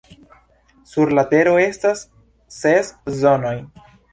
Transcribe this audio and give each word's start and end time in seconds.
Sur 0.93 1.11
la 1.19 1.25
Tero 1.35 1.53
estas 1.65 2.03
ses 2.57 2.93
Zonoj. 3.23 3.57